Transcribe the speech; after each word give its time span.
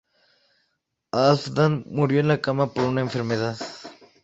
Halfdan 1.19 1.83
murió 1.85 2.21
en 2.21 2.27
la 2.29 2.41
cama 2.41 2.73
por 2.73 2.85
una 2.85 3.01
enfermedad. 3.01 3.55